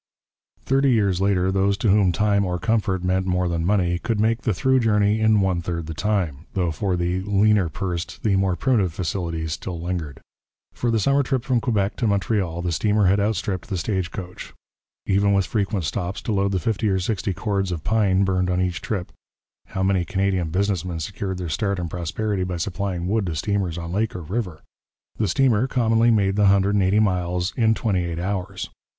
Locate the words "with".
15.33-15.45